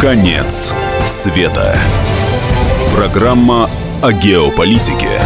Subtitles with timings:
[0.00, 0.72] Конец
[1.06, 1.76] света.
[2.96, 3.68] Программа
[4.02, 5.20] о геополитике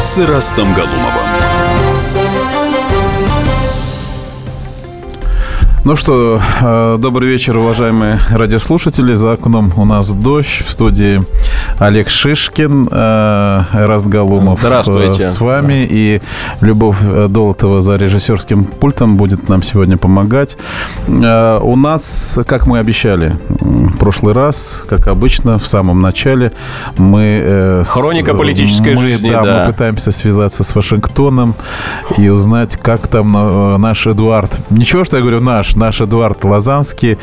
[0.00, 1.28] с Ирастом Галумовым.
[5.84, 9.14] Ну что, э, добрый вечер, уважаемые радиослушатели.
[9.14, 10.62] За окном у нас дождь.
[10.64, 11.22] В студии
[11.78, 15.20] Олег Шишкин, э, Эраст Галумов Здравствуйте.
[15.22, 15.86] с вами.
[15.90, 16.20] И
[16.60, 16.96] Любовь
[17.28, 20.56] Долотова за режиссерским пультом будет нам сегодня помогать.
[21.08, 26.52] Э, У нас, как мы обещали в прошлый раз, как обычно, в самом начале
[26.98, 27.40] мы...
[27.42, 29.60] э, с- Хроника политической мы, жизни, Да, да.
[29.66, 31.54] мы пытаемся связаться с Вашингтоном
[32.18, 34.60] и узнать, как там э, наш Эдуард...
[34.70, 37.18] Ничего, что я говорю наш, наш Эдуард Лазанский,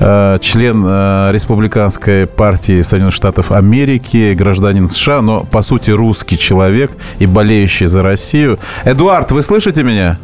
[0.00, 3.91] э, член э, Республиканской партии Соединенных Штатов Америки,
[4.34, 8.58] гражданин США, но, по сути, русский человек и болеющий за Россию.
[8.84, 10.18] Эдуард, вы слышите меня?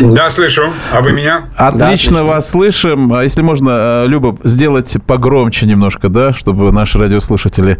[0.00, 0.72] Да, слышу.
[0.92, 1.44] А вы меня?
[1.56, 2.24] Отлично, отлично.
[2.24, 3.12] вас слышим.
[3.12, 7.78] А если можно, э, Люба, сделать погромче немножко, да, чтобы наши радиослушатели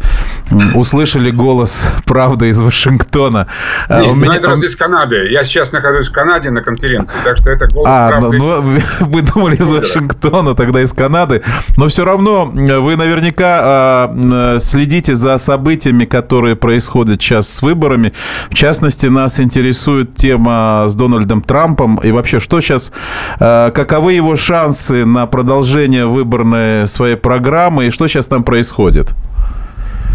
[0.75, 3.47] услышали голос правды из Вашингтона.
[3.87, 5.29] А, Нет, у ну, меня- это раз из Канады.
[5.31, 8.37] Я сейчас нахожусь в Канаде на конференции, так что это голос А, ну, правды.
[8.37, 11.41] ну, вы думали из Вашингтона, тогда из Канады.
[11.77, 17.61] Но все равно э, вы наверняка а, э, следите за событиями, которые происходят сейчас с
[17.61, 18.13] выборами.
[18.49, 21.99] В частности, нас интересует тема с Дональдом Трампом.
[22.09, 22.91] И вообще, что сейчас,
[23.39, 29.13] э, каковы его шансы на продолжение выборной своей программы, и что сейчас там происходит?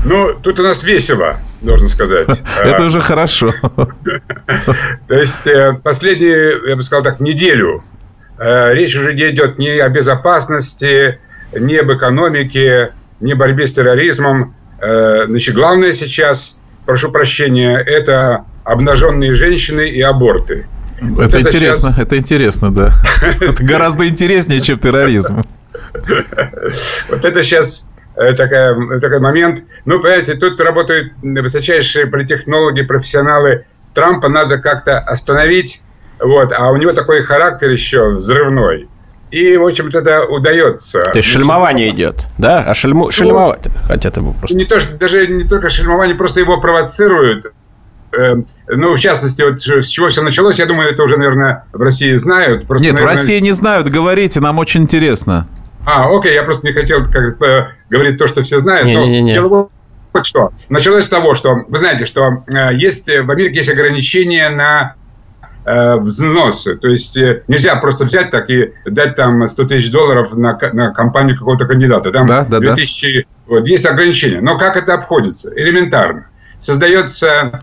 [0.04, 2.26] Ну, тут у нас весело, должен сказать.
[2.60, 3.54] Это А, уже хорошо.
[5.08, 7.84] То есть, э, последнюю, я бы сказал так, неделю
[8.38, 11.20] э, речь уже не идет ни о безопасности,
[11.56, 14.56] ни об экономике, ни о борьбе с терроризмом.
[14.80, 20.66] Значит, главное сейчас, прошу прощения, это обнаженные женщины и аборты.
[21.20, 22.92] Это интересно, сейчас- это интересно, да.
[23.40, 25.42] Это гораздо интереснее, чем терроризм.
[27.08, 29.62] Вот это сейчас э, такая, такой момент.
[29.84, 33.66] Ну, понимаете, тут работают высочайшие политтехнологи, профессионалы.
[33.94, 35.80] Трампа надо как-то остановить,
[36.20, 38.88] вот, а у него такой характер еще взрывной.
[39.30, 41.00] И, в общем-то, это удается.
[41.00, 42.60] То есть шельмование идет, да?
[42.60, 43.10] А шельму...
[43.10, 44.56] шельмовать хотят его просто.
[44.56, 47.52] Не то, что, даже не только шельмование, просто его провоцируют.
[48.16, 48.34] Э,
[48.68, 52.14] Ну, в частности, вот с чего все началось, я думаю, это уже, наверное, в России
[52.16, 52.66] знают.
[52.66, 55.46] Просто, Нет, в наверное, России не знают, говорите, нам очень интересно.
[55.86, 57.38] А, окей, я просто не хотел как,
[57.90, 58.86] говорить то, что все знают.
[58.86, 59.34] но Не-не-не-не.
[59.34, 59.68] дело
[60.14, 60.50] вот что.
[60.68, 64.94] Началось с того, что вы знаете, что э, есть э, в Америке есть ограничения на
[65.66, 66.76] э, взносы.
[66.76, 70.92] То есть э, нельзя просто взять так и дать там 100 тысяч долларов на, на
[70.92, 72.12] компанию какого-то кандидата.
[72.12, 72.74] Там Да, да, да.
[72.74, 74.40] 2000, Вот, есть ограничения.
[74.40, 75.50] Но как это обходится?
[75.54, 76.28] Элементарно.
[76.60, 77.62] Создается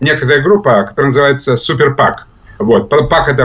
[0.00, 2.26] некоторая группа, которая называется Суперпак.
[2.58, 2.88] Вот.
[2.88, 3.44] ПАК– это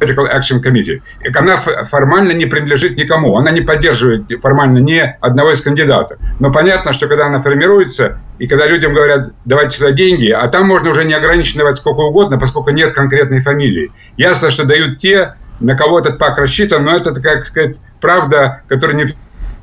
[0.00, 1.02] Political Action Committee.
[1.20, 3.36] И она формально не принадлежит никому.
[3.36, 6.18] Она не поддерживает формально ни одного из кандидатов.
[6.40, 10.66] Но понятно, что когда она формируется, и когда людям говорят, давайте сюда деньги, а там
[10.66, 13.92] можно уже неограниченно давать сколько угодно, поскольку нет конкретной фамилии.
[14.16, 18.96] Ясно, что дают те, на кого этот пак рассчитан, но это, как сказать, правда, которая
[18.96, 19.06] не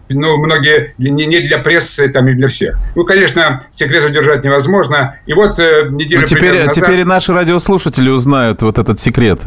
[0.09, 2.77] ну, многие не, не для прессы там и для всех.
[2.95, 5.17] Ну, конечно, секрет удержать невозможно.
[5.25, 9.41] И вот э, неделю Ну, теперь, назад- теперь наши радиослушатели узнают вот этот секрет.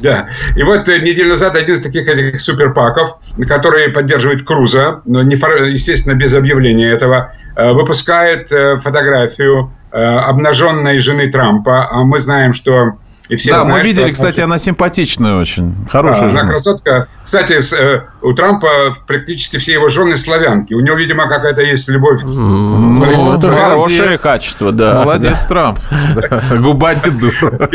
[0.00, 0.28] Да.
[0.56, 5.34] И вот э, неделю назад один из таких этих суперпаков, которые поддерживает Круза, но не
[5.34, 11.88] естественно без объявления этого, э, выпускает э, фотографию э, обнаженной жены Трампа.
[11.90, 12.98] А мы знаем, что
[13.30, 15.74] и все да, мы знают, видели, что кстати, она симпатичная очень.
[15.90, 16.50] Хорошая Да, она жена.
[16.52, 17.08] красотка.
[17.24, 20.74] Кстати, э, у Трампа практически все его жены славянки.
[20.74, 22.22] У него, видимо, какая-то есть любовь.
[22.22, 23.16] к- Ну, это
[23.48, 23.56] молодец.
[23.60, 24.94] хорошее качество, да.
[25.04, 25.78] Молодец, Трамп.
[26.14, 27.68] Да, Губа не дура.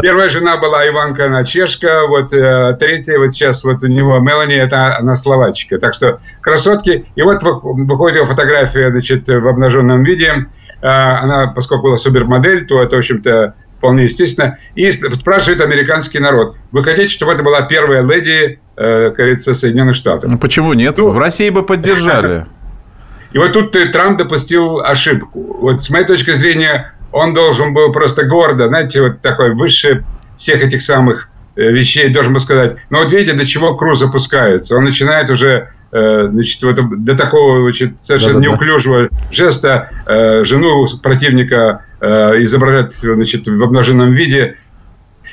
[0.00, 4.54] Первая жена была Иванка, она чешка, вот э, третья, вот сейчас вот у него Мелани,
[4.56, 5.78] это она словачка.
[5.78, 7.06] Так что красотки.
[7.14, 10.46] И вот вы- выходит его фотография, значит, в обнаженном виде.
[10.82, 14.58] А, Она, поскольку была супермодель, то это, в общем-то, вполне естественно.
[14.74, 20.30] И спрашивает американский народ, вы хотите, чтобы это была первая леди, э, говорится, Соединенных Штатов?
[20.30, 20.98] Ну, почему нет?
[20.98, 22.44] Ну, В России бы поддержали.
[23.32, 25.56] И вот тут э, Трамп допустил ошибку.
[25.60, 30.04] Вот с моей точки зрения, он должен был просто гордо, знаете, вот такой выше
[30.36, 32.76] всех этих самых э, вещей должен был сказать.
[32.90, 34.76] Но вот видите, до чего Круз опускается.
[34.76, 38.50] Он начинает уже э, значит, вот до такого значит, совершенно Да-да-да.
[38.50, 44.56] неуклюжего жеста э, жену противника э, изображать значит, в обнаженном виде.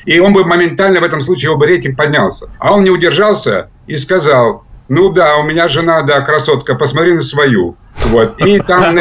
[0.05, 2.49] И он бы моментально в этом случае его бы рейтинг поднялся.
[2.59, 7.19] А он не удержался и сказал, ну да, у меня жена, да, красотка, посмотри на
[7.19, 7.75] свою.
[8.05, 8.39] Вот.
[8.41, 8.95] И там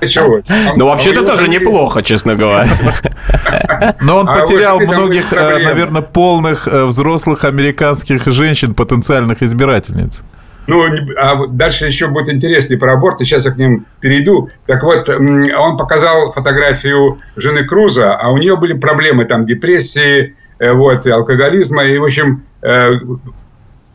[0.00, 0.46] началось.
[0.76, 2.68] Ну, вообще-то тоже неплохо, честно говоря.
[4.00, 10.24] Но он а потерял многих, э, наверное, полных э, взрослых американских женщин, потенциальных избирательниц.
[10.68, 10.84] Ну,
[11.16, 14.50] а дальше еще будет интереснее про аборты, сейчас я к ним перейду.
[14.66, 20.72] Так вот, он показал фотографию жены Круза, а у нее были проблемы, там, депрессии, э,
[20.72, 22.44] вот, алкоголизма, и, в общем,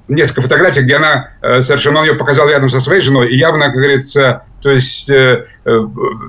[0.08, 3.66] несколько фотографий, где она э, совершенно, он ее показал рядом со своей женой, и явно,
[3.66, 5.80] как говорится, то есть э, э,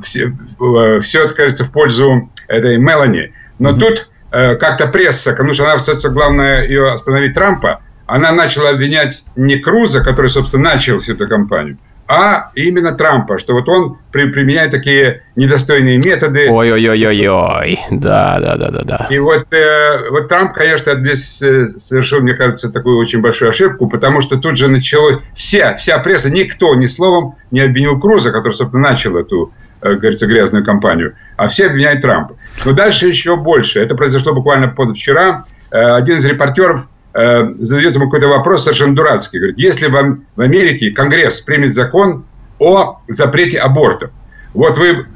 [0.02, 3.32] все, э, все это, кажется, в пользу этой Мелани.
[3.58, 3.78] Но mm-hmm.
[3.78, 9.22] тут э, как-то пресса, потому что она, кстати, главное ее остановить Трампа, она начала обвинять
[9.36, 14.30] не Круза, который, собственно, начал всю эту кампанию, а именно Трампа, что вот он при,
[14.30, 16.50] применяет такие недостойные методы.
[16.50, 19.06] Ой-ой-ой-ой-ой, да, да, да, да, да.
[19.08, 23.88] И вот, э, вот Трамп, конечно, здесь э, совершил, мне кажется, такую очень большую ошибку,
[23.88, 28.52] потому что тут же началось вся, вся пресса, никто ни словом не обвинил Круза, который,
[28.52, 32.36] собственно, начал эту, э, говорится, грязную кампанию, а все обвиняют Трампа.
[32.66, 33.80] Но дальше еще больше.
[33.80, 35.44] Это произошло буквально позавчера.
[35.70, 39.38] Э, один из репортеров Э, задает ему какой-то вопрос совершенно дурацкий.
[39.38, 42.24] Говорит, если в, в Америке Конгресс примет закон
[42.58, 44.10] о запрете абортов,
[44.52, 45.06] вот вы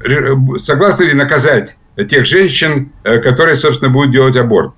[0.59, 1.75] согласны ли наказать
[2.09, 4.73] тех женщин, э, которые, собственно, будут делать аборт?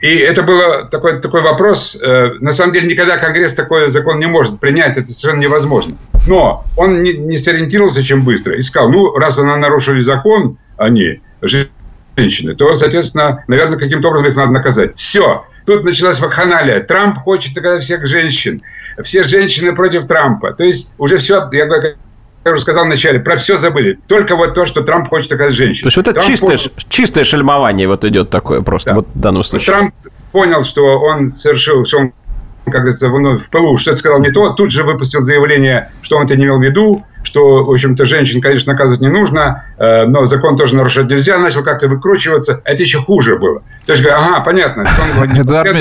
[0.00, 1.96] И это был такой, такой вопрос.
[2.00, 5.94] Э, на самом деле, никогда Конгресс такой закон не может принять, это совершенно невозможно.
[6.26, 11.22] Но он не, не сориентировался чем быстро и сказал, ну, раз она нарушили закон, они,
[11.40, 14.92] женщины, то, соответственно, наверное, каким-то образом их надо наказать.
[14.96, 15.46] Все.
[15.68, 16.80] Тут началась вакханалия.
[16.80, 18.62] Трамп хочет наказать всех женщин.
[19.02, 20.54] Все женщины против Трампа.
[20.54, 21.66] То есть уже все, я
[22.44, 23.98] я уже сказал вначале, про все забыли.
[24.08, 25.82] Только вот то, что Трамп хочет наказать женщин.
[25.82, 26.70] То есть вот это чистое, понял...
[26.88, 28.96] чистое шельмование вот идет такое просто да.
[28.96, 29.74] вот в данном случае.
[29.74, 29.94] Трамп
[30.32, 32.12] понял, что он совершил, что он
[32.64, 36.24] как говорится, в, в ПЛУ что-то сказал не то, тут же выпустил заявление, что он
[36.24, 40.24] это не имел в виду, что, в общем-то, женщин, конечно, наказывать не нужно, э, но
[40.26, 42.60] закон тоже нарушать нельзя, начал как-то выкручиваться.
[42.64, 43.62] Это еще хуже было.
[43.86, 44.84] То есть, ага, понятно.
[45.36, 45.76] Эдуард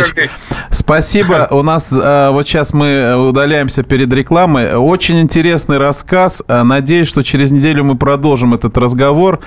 [0.69, 1.47] спасибо.
[1.51, 4.75] У нас э, вот сейчас мы удаляемся перед рекламой.
[4.75, 6.43] Очень интересный рассказ.
[6.47, 9.39] Э, надеюсь, что через неделю мы продолжим этот разговор.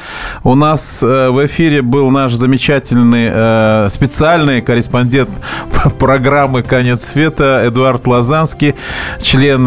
[0.45, 5.31] У нас в эфире был наш замечательный специальный корреспондент
[5.99, 8.75] программы «Конец света» Эдуард Лазанский,
[9.21, 9.67] член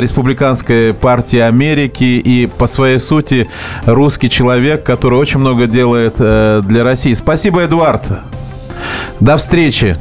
[0.00, 3.48] Республиканской партии Америки и по своей сути
[3.86, 7.14] русский человек, который очень много делает э, для России.
[7.14, 8.02] Спасибо, Эдуард.
[9.20, 9.96] До встречи.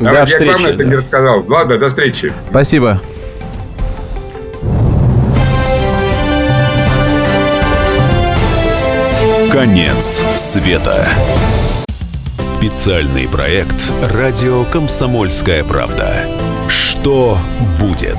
[0.00, 0.62] А до я встречи.
[0.62, 0.84] Я это да.
[0.84, 1.44] не рассказал.
[1.46, 2.32] Ладно, до встречи.
[2.50, 3.00] Спасибо.
[9.50, 11.06] Конец света.
[12.38, 16.12] Специальный проект «Радио Комсомольская правда».
[16.68, 17.38] Что
[17.78, 18.18] будет?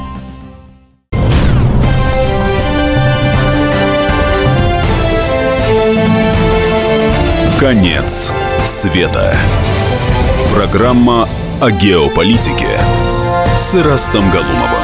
[7.61, 8.33] Конец
[8.65, 9.35] света.
[10.51, 11.29] Программа
[11.61, 12.65] о геополитике
[13.55, 14.81] с Ирастом Галумовым.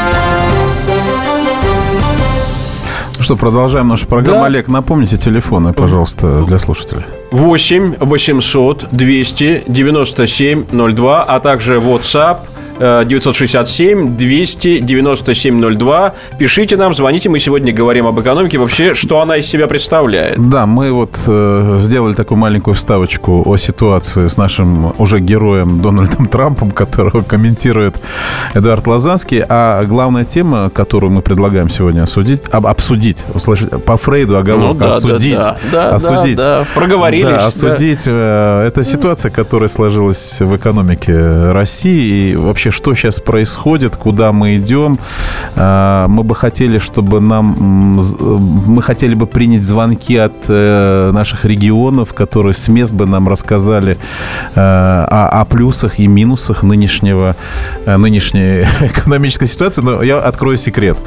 [3.18, 4.41] Ну что, продолжаем нашу программу.
[4.41, 4.45] Да.
[4.45, 7.01] Олег, напомните телефоны, пожалуйста, для слушателей.
[7.31, 12.41] 8 800 200 97 02, а также WhatsApp–
[12.79, 16.13] 967 297 02.
[16.38, 17.29] Пишите нам, звоните.
[17.29, 18.57] Мы сегодня говорим об экономике.
[18.57, 20.38] Вообще, что она из себя представляет.
[20.50, 26.25] Да, мы вот э, сделали такую маленькую вставочку о ситуации с нашим уже героем Дональдом
[26.31, 27.96] Трампом, которого комментирует
[28.53, 29.43] Эдуард Лазанский.
[29.48, 34.79] А главная тема, которую мы предлагаем сегодня осудить, об, обсудить, услышать, по Фрейду оговорка, ну,
[34.79, 36.38] да, осудить, да, да, осудить.
[36.38, 36.65] Да, да.
[36.75, 37.25] Проговорились.
[37.25, 38.05] Да, осудить.
[38.05, 38.63] Да.
[38.63, 44.31] Э, это ситуация, которая сложилась в экономике России и вообще вообще, что сейчас происходит, куда
[44.31, 45.00] мы идем.
[45.55, 48.00] А, мы бы хотели, чтобы нам...
[48.67, 53.97] Мы хотели бы принять звонки от э, наших регионов, которые с мест бы нам рассказали
[54.55, 57.36] э, о, о плюсах и минусах нынешнего,
[57.86, 59.81] э, нынешней экономической ситуации.
[59.83, 60.97] Но я открою секрет.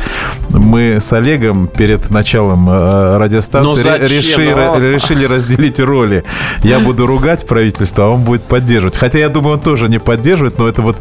[0.50, 6.24] Мы с Олегом перед началом радиостанции решили, решили разделить роли.
[6.62, 8.96] Я буду ругать правительство, а он будет поддерживать.
[8.96, 10.96] Хотя я думаю, он тоже не поддерживает, но это вот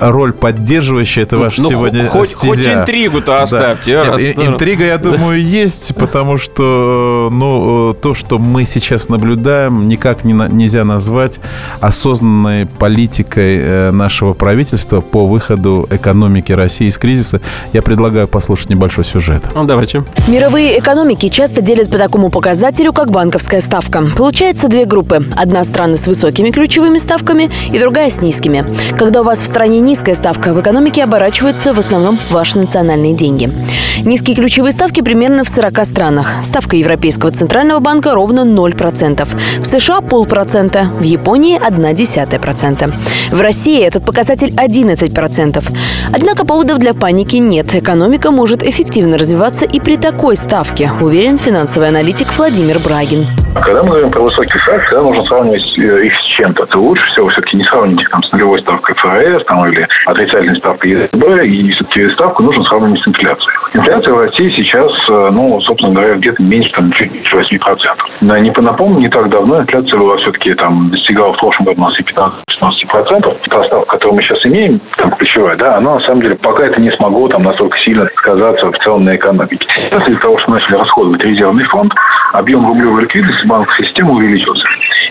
[0.00, 2.48] роль поддерживающая, это ваш ну, сегодня хоть, стезя.
[2.48, 4.04] хоть интригу-то оставьте.
[4.04, 4.16] Да.
[4.18, 10.32] Нет, интрига, я думаю, есть, потому что ну, то, что мы сейчас наблюдаем, никак не,
[10.32, 11.40] нельзя назвать
[11.80, 17.40] осознанной политикой э, нашего правительства по выходу экономики России из кризиса.
[17.72, 19.44] Я предлагаю послушать небольшой сюжет.
[19.54, 20.04] Ну, давайте.
[20.28, 24.04] Мировые экономики часто делят по такому показателю, как банковская ставка.
[24.16, 25.24] Получается две группы.
[25.36, 28.64] Одна страны с высокими ключевыми ставками и другая с низкими.
[28.98, 33.50] Когда у вас в стране низкая ставка, в экономике оборачиваются в основном ваши национальные деньги.
[34.04, 36.34] Низкие ключевые ставки примерно в 40 странах.
[36.42, 39.28] Ставка Европейского центрального банка ровно 0%.
[39.60, 42.92] В США полпроцента, в Японии 0,1%.
[43.30, 45.62] В России этот показатель 11%.
[46.14, 47.74] Однако поводов для паники нет.
[47.74, 53.26] Экономика может эффективно развиваться и при такой ставке, уверен финансовый аналитик Владимир Брагин.
[53.54, 56.66] Когда мы говорим про высокие ставки, всегда нужно сравнивать э, их с чем-то.
[56.66, 60.56] То лучше всего все-таки не сравнивать их там, с нулевой ставкой ФРС там, или отрицательной
[60.56, 63.52] ставкой ЕЦБ, и все-таки ставку нужно сравнивать с инфляцией.
[63.74, 67.98] Инфляция в России сейчас, э, ну, собственно говоря, где-то меньше там, чуть меньше 8%.
[68.20, 71.84] Да, не напомню, не так давно инфляция была все-таки там достигала в прошлом году у
[71.84, 73.36] нас и 15-16%.
[73.50, 76.80] Та ставка, которую мы сейчас имеем, там ключевая, да, она на самом деле пока это
[76.80, 79.66] не смогло там настолько сильно сказаться в целом на экономике.
[79.68, 81.92] Сейчас из-за того, что начали расходовать резервный фонд,
[82.32, 84.64] объем рублевой ликвидности банковской системы увеличился.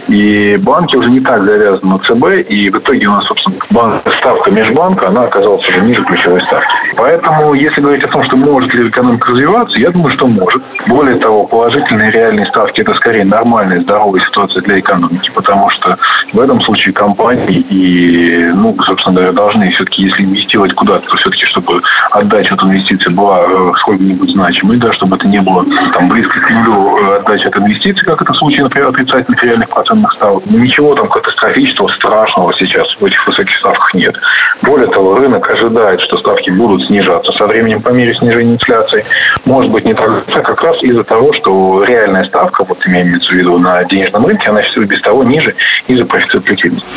[0.08, 4.04] И банки уже не так завязаны на ЦБ, и в итоге у нас, собственно, банк,
[4.20, 6.68] ставка межбанка, она оказалась уже ниже ключевой ставки.
[6.98, 10.62] Поэтому, если говорить о том, что может ли экономика развиваться, я думаю, что может.
[10.88, 15.98] Более того, положительные реальные ставки– это скорее нормальная, здоровая ситуация для экономики, потому что
[16.34, 21.46] в этом случае компании и, ну, собственно говоря, должны все-таки, если инвестировать куда-то, то все-таки,
[21.46, 21.82] чтобы
[22.12, 26.50] отдача от инвестиций была э, сколько-нибудь значимой, да, чтобы это не было там близко к
[26.50, 30.46] нулю э, отдача от инвестиций, как это в случае, например, отрицательных реальных процентных ставок.
[30.46, 34.16] Ничего там катастрофического, страшного сейчас в этих высоких ставках нет.
[34.62, 39.06] Более того, рынок ожидает, что ставки будут снижаться со временем по мере снижения инфляции.
[39.46, 43.36] Может быть, не так, а как раз из-за того, что реальная ставка, вот имеется в
[43.36, 45.56] виду на денежном рынке, она все без того ниже
[45.88, 46.88] из-за профицита ликвидности.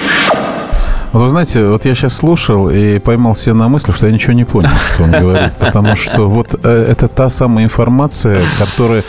[1.14, 4.32] Вот вы знаете, вот я сейчас слушал и поймал себя на мысли, что я ничего
[4.32, 5.54] не понял, что он говорит.
[5.60, 9.02] Потому что вот э, это та самая информация, которая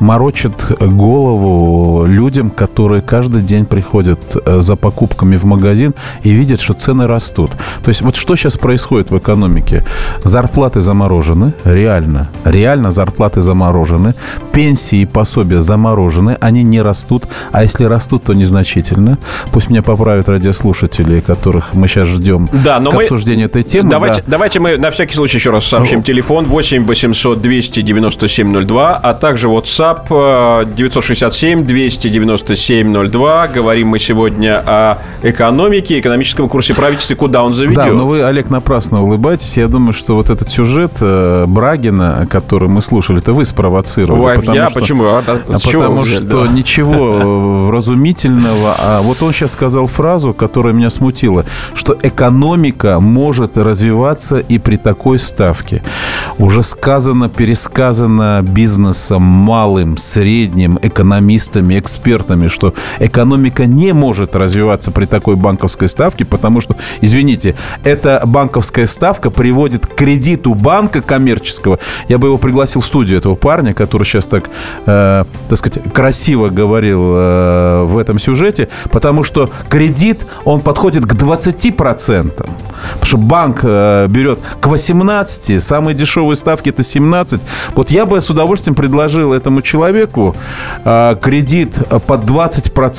[0.00, 6.74] морочит голову людям, которые каждый день приходят э, за покупками в магазин и видят, что
[6.74, 7.50] цены растут.
[7.82, 9.84] То есть вот что сейчас происходит в экономике?
[10.24, 12.30] Зарплаты заморожены, реально.
[12.44, 14.14] Реально зарплаты заморожены.
[14.52, 16.36] Пенсии и пособия заморожены.
[16.40, 17.24] Они не растут.
[17.52, 19.18] А если растут, то незначительно.
[19.52, 23.02] Пусть меня поправят радиослушатели, которых мы сейчас ждем да, но к мы...
[23.02, 23.90] обсуждению этой темы.
[23.90, 24.32] Давайте, да.
[24.32, 25.98] давайте мы на всякий случай еще раз сообщим.
[25.98, 26.02] Ну...
[26.02, 33.11] Телефон 8 800 297 02, а также WhatsApp 967 297 02.
[33.12, 37.76] Говорим мы сегодня о экономике, экономическом курсе правительства, куда он заведет.
[37.76, 39.56] Да, но вы, Олег, напрасно улыбаетесь.
[39.56, 44.38] Я думаю, что вот этот сюжет э, Брагина, который мы слушали, это вы спровоцировали.
[44.38, 44.68] Ой, я?
[44.68, 45.04] Что, почему?
[45.04, 45.34] А, а,
[45.72, 46.52] потому что да.
[46.52, 48.74] ничего вразумительного.
[48.78, 54.76] А вот он сейчас сказал фразу, которая меня смутила что экономика может развиваться и при
[54.76, 55.82] такой ставке.
[56.38, 65.36] Уже сказано, пересказано бизнесом, малым, средним, экономистами, экспертами, что экономика не может развиваться при такой
[65.36, 71.78] банковской ставке, потому что, извините, эта банковская ставка приводит к кредиту банка коммерческого.
[72.08, 74.48] Я бы его пригласил в студию, этого парня, который сейчас так,
[74.86, 81.14] э, так сказать, красиво говорил э, в этом сюжете, потому что кредит, он подходит к
[81.14, 82.30] 20%.
[82.30, 87.40] Потому что банк э, берет к 18, самые дешевые ставки это 17.
[87.74, 90.36] Вот я бы с удовольствием предложил этому человеку
[90.84, 92.91] э, кредит под 20%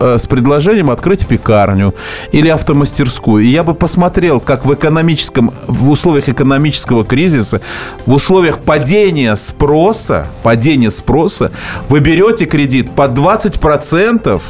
[0.00, 1.94] э, с предложением открыть пекарню
[2.32, 3.44] или автомастерскую.
[3.44, 7.60] И я бы посмотрел, как в экономическом, в условиях экономического кризиса,
[8.06, 11.52] в условиях падения спроса, падения спроса,
[11.88, 14.40] вы берете кредит под 20%,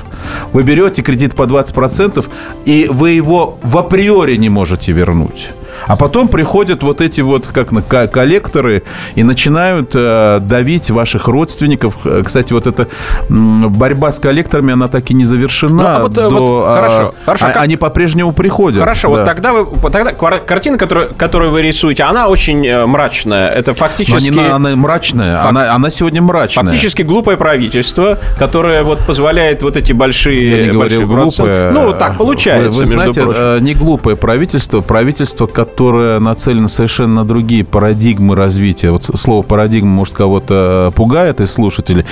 [0.52, 2.24] вы берете кредит по 20%,
[2.64, 5.50] и вы его в априори не можете вернуть.
[5.86, 8.82] А потом приходят вот эти вот как на коллекторы
[9.14, 11.96] и начинают э, давить ваших родственников.
[12.04, 12.88] Э, кстати, вот эта
[13.28, 15.82] борьба с коллекторами, она так и не завершена.
[15.82, 17.46] Ну, а вот, э, до, вот, хорошо, а, хорошо.
[17.46, 18.80] А, они по-прежнему приходят.
[18.80, 19.18] Хорошо, да.
[19.18, 23.48] вот тогда вы тогда картина, которую, которую вы рисуете, она очень э, мрачная.
[23.48, 24.30] Это фактически...
[24.30, 25.36] Но она, она мрачная.
[25.38, 25.50] Фак...
[25.50, 26.64] Она, она сегодня мрачная.
[26.64, 30.50] Фактически глупое правительство, которое вот позволяет вот эти большие...
[30.50, 31.70] Я не говорю глупое.
[31.70, 33.64] Ну, так получается, вы, вы знаете, прочим.
[33.64, 38.90] не глупое правительство, правительство, которое которая нацелена совершенно на другие парадигмы развития.
[38.90, 42.04] Вот слово парадигма, может, кого-то э, пугает из слушателей.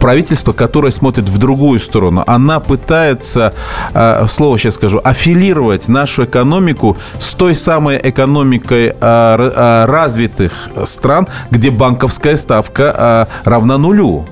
[0.00, 3.54] Правительство, которое смотрит в другую сторону, она пытается,
[3.92, 10.52] э, слово сейчас скажу, аффилировать нашу экономику с той самой экономикой развитых
[10.84, 14.24] стран, где банковская ставка равна нулю.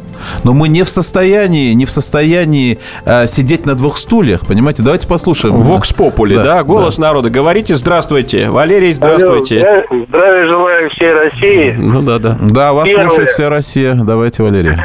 [0.44, 4.82] Но мы не в состоянии, не в состоянии э, сидеть на двух стульях, понимаете?
[4.82, 5.54] Давайте послушаем.
[5.56, 6.64] Вокс Попули, да, да?
[6.64, 7.02] Голос да.
[7.08, 7.30] народа.
[7.30, 8.50] Говорите здравствуйте.
[8.50, 9.64] Валерий, здравствуйте.
[9.64, 11.74] Алло, здравия желаю всей России.
[11.78, 12.36] Ну да, да.
[12.40, 13.08] Да, вас Первое.
[13.08, 13.94] слушает вся Россия.
[13.94, 14.76] Давайте, Валерий.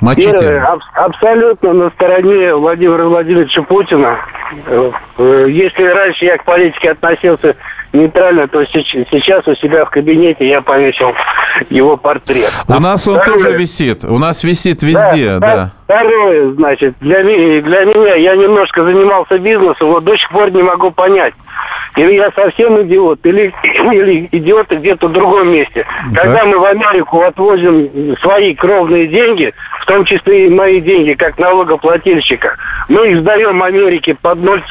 [0.00, 0.32] Мочите.
[0.38, 4.18] Первое, аб- абсолютно на стороне Владимира Владимировича Путина.
[4.66, 7.56] Э, если раньше я к политике относился
[7.94, 11.12] нейтрально, то сейчас у себя в кабинете я повесил
[11.70, 12.50] его портрет.
[12.68, 14.04] У нас он Второе, тоже висит.
[14.04, 15.40] У нас висит везде, да.
[15.40, 15.70] да.
[15.84, 20.90] Второе, значит, для, для меня, я немножко занимался бизнесом, вот до сих пор не могу
[20.90, 21.34] понять,
[21.96, 23.54] или я совсем идиот, или,
[23.92, 25.86] или идиот где-то в другом месте.
[26.12, 26.20] Да.
[26.22, 31.38] Когда мы в Америку отвозим свои кровные деньги, в том числе и мои деньги, как
[31.38, 32.56] налогоплательщика,
[32.88, 34.62] мы их сдаем Америке под 0,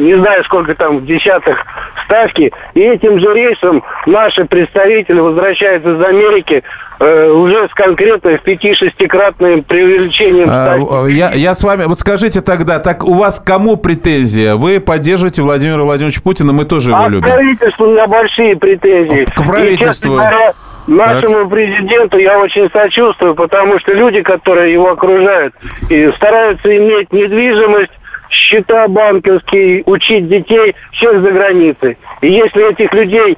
[0.00, 1.58] не знаю, сколько там десятых
[2.04, 6.62] ставки, и этим же рейсом наши представители возвращаются из Америки
[6.98, 12.78] э, уже с конкретно в пяти-шестикратным преувеличением а, я, я с вами, вот скажите тогда,
[12.78, 14.56] так у вас кому претензия?
[14.56, 17.24] Вы поддерживаете Владимира Владимировича Путина, мы тоже его а любим.
[17.24, 19.24] К правительству у меня большие претензии.
[19.24, 20.14] К правительству.
[20.14, 20.52] И, говоря,
[20.86, 21.50] Нашему так.
[21.50, 25.54] президенту я очень сочувствую, потому что люди, которые его окружают,
[25.88, 27.92] и стараются иметь недвижимость,
[28.30, 31.98] счета банковские, учить детей, всех за границей.
[32.20, 33.36] И если этих людей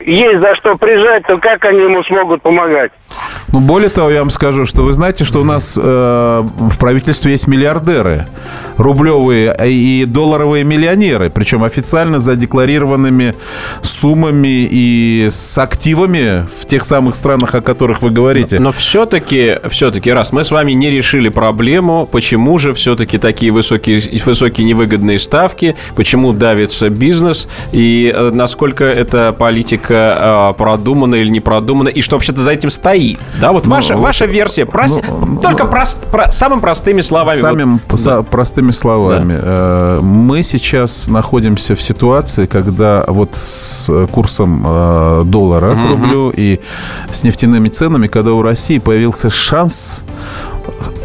[0.00, 2.92] есть за что прижать, то как они ему смогут помогать?
[3.52, 7.32] Ну, более того, я вам скажу, что вы знаете, что у нас э, в правительстве
[7.32, 8.26] есть миллиардеры,
[8.76, 13.34] рублевые и долларовые миллионеры, причем официально задекларированными
[13.82, 18.58] суммами и с активами в тех самых странах, о которых вы говорите.
[18.58, 23.52] Но, но все-таки, все-таки, раз мы с вами не решили проблему, почему же все-таки такие
[23.52, 31.28] высокие, высокие невыгодные ставки, почему давится бизнес и э, насколько эта политика э, продумана или
[31.28, 33.20] не продумана, и что вообще-то за этим стоит?
[33.40, 34.66] Да, вот ну, ваша, ваша версия.
[34.66, 35.00] Прос...
[35.08, 35.98] Ну, только ну, прост...
[36.06, 36.32] про...
[36.32, 37.38] самыми простыми словами.
[37.38, 38.04] Самыми вот.
[38.04, 38.22] да.
[38.22, 39.34] простыми словами.
[39.34, 39.40] Да.
[39.42, 46.60] Э, мы сейчас находимся в ситуации, когда вот с курсом э, доллара к рублю и
[47.10, 50.04] с нефтяными ценами, когда у России появился шанс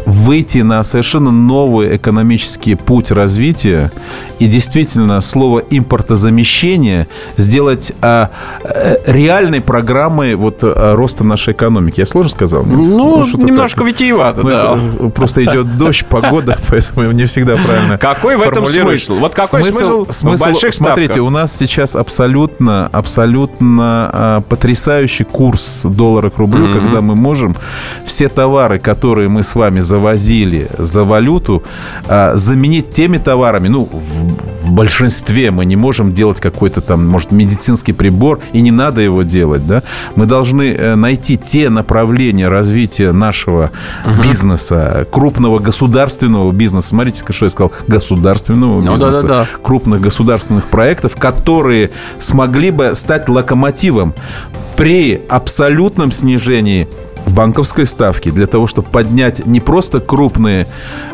[0.06, 3.90] выйти на совершенно новый экономический путь развития
[4.38, 7.06] и действительно слово импортозамещение
[7.36, 8.30] сделать а,
[8.64, 12.00] а, реальной программой вот а, роста нашей экономики.
[12.00, 12.64] Я сложно сказал?
[12.64, 12.76] Нет?
[12.76, 15.08] Ну, ну немножко так, витиевато, ну, да.
[15.10, 19.14] Просто идет дождь, погода, поэтому не всегда правильно Какой в этом смысл?
[19.16, 25.82] Вот какой смысл, смысл в больших Смотрите, у нас сейчас абсолютно, абсолютно а, потрясающий курс
[25.84, 26.80] доллара к рублю, mm-hmm.
[26.80, 27.56] когда мы можем
[28.04, 31.62] все товары, которые мы с вами завозили за валюту,
[32.08, 37.32] а, заменить теми товарами, ну, в в большинстве мы не можем делать какой-то там, может,
[37.32, 39.82] медицинский прибор, и не надо его делать, да.
[40.16, 43.70] Мы должны э, найти те направления развития нашего
[44.04, 44.22] uh-huh.
[44.22, 46.88] бизнеса, крупного государственного бизнеса.
[46.88, 49.46] Смотрите, что я сказал, государственного ну, бизнеса, да, да, да.
[49.62, 54.14] крупных государственных проектов, которые смогли бы стать локомотивом
[54.76, 56.88] при абсолютном снижении
[57.30, 60.66] банковской ставки для того, чтобы поднять не просто крупные,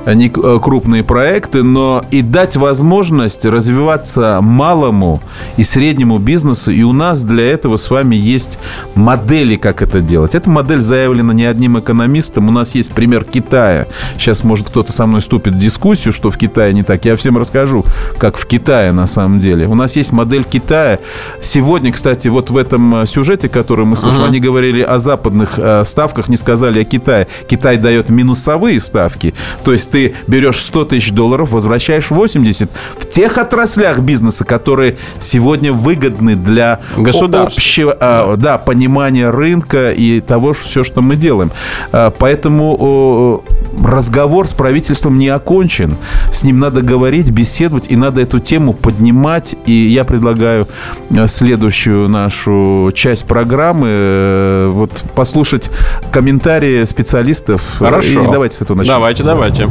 [0.05, 5.21] э, не э, крупные проекты, но и дать возможность развиваться малому
[5.57, 6.71] и среднему бизнесу.
[6.71, 8.59] И у нас для этого с вами есть
[8.94, 10.35] модели, как это делать.
[10.35, 12.49] Эта модель заявлена не одним экономистом.
[12.49, 13.87] У нас есть пример Китая.
[14.16, 17.05] Сейчас, может, кто-то со мной вступит в дискуссию, что в Китае не так.
[17.05, 17.85] Я всем расскажу,
[18.18, 19.66] как в Китае на самом деле.
[19.66, 20.99] У нас есть модель Китая.
[21.40, 24.29] Сегодня, кстати, вот в этом э, сюжете, который мы слушали, uh-huh.
[24.29, 25.59] они говорили о западных
[25.99, 27.27] ставках, не сказали о Китае.
[27.49, 29.35] Китай дает минусовые ставки.
[29.65, 35.73] То есть ты берешь 100 тысяч долларов, возвращаешь 80 в тех отраслях бизнеса, которые сегодня
[35.73, 41.51] выгодны для общего а, да, понимания рынка и того, все, что мы делаем.
[41.91, 43.43] А, поэтому
[43.83, 45.97] разговор с правительством не окончен.
[46.33, 49.57] С ним надо говорить, беседовать, и надо эту тему поднимать.
[49.67, 50.69] И я предлагаю
[51.11, 55.71] э, следующую нашу часть программы э, вот послушать
[56.11, 57.62] комментарии специалистов.
[57.79, 58.24] Хорошо.
[58.24, 58.94] И давайте с этого начнем.
[58.94, 59.68] Давайте, давайте.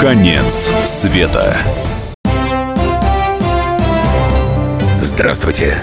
[0.00, 1.56] Конец света.
[5.00, 5.78] Здравствуйте,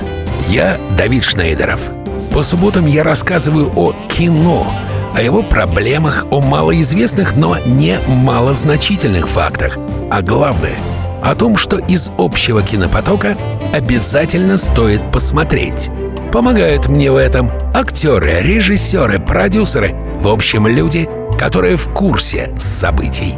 [0.47, 1.91] я Давид Шнейдеров.
[2.33, 4.65] По субботам я рассказываю о кино,
[5.15, 9.77] о его проблемах, о малоизвестных, но не малозначительных фактах.
[10.09, 10.75] А главное–
[11.21, 13.37] о том, что из общего кинопотока
[13.73, 15.89] обязательно стоит посмотреть.
[16.31, 23.35] Помогают мне в этом актеры, режиссеры, продюсеры, в общем, люди, которые в курсе событий.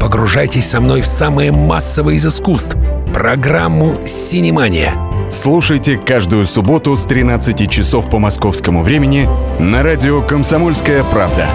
[0.00, 2.76] Погружайтесь со мной в самое массовое из искусств–
[3.14, 4.94] программу «Синемания».
[5.30, 11.46] Слушайте каждую субботу с 13 часов по московскому времени на радио «Комсомольская правда».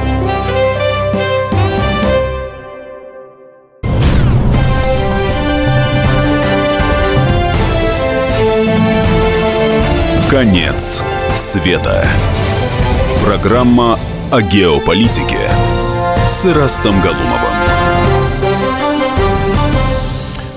[10.37, 11.01] Конец
[11.35, 12.07] света.
[13.25, 13.97] Программа
[14.31, 15.49] о геополитике
[16.27, 17.56] с Ирастом Галумовым.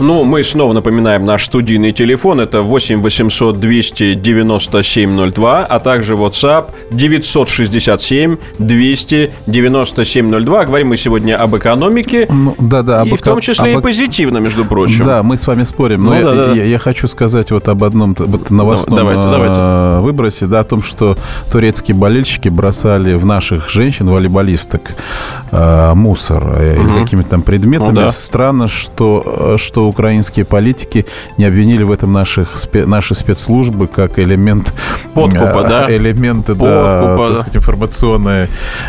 [0.01, 2.41] Ну, мы снова напоминаем наш студийный телефон.
[2.41, 10.65] Это 8 800 297 02, а также WhatsApp 967 297 02.
[10.65, 12.27] Говорим мы сегодня об экономике.
[12.31, 13.03] Ну, да, да.
[13.05, 13.81] и в том числе об...
[13.81, 15.05] и позитивно, между прочим.
[15.05, 16.05] Да, мы с вами спорим.
[16.05, 16.53] Но ну, я, да, да.
[16.53, 19.61] Я, я хочу сказать вот об одном вот новостном давайте, давайте.
[19.61, 21.17] Э, выбросе, да, о том, что
[21.53, 24.95] турецкие болельщики бросали в наших женщин, волейболисток,
[25.51, 26.63] э, мусор угу.
[26.63, 27.91] или какими-то там предметами.
[27.91, 28.11] Ну, да.
[28.11, 34.73] Странно, что, что украинские политики не обвинили в этом наших, наши спецслужбы как элемент...
[35.15, 35.87] Подкупа, да?
[35.91, 38.49] Элемент, да, так сказать, информационной